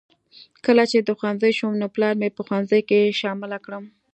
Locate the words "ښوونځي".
1.17-1.51, 2.47-2.81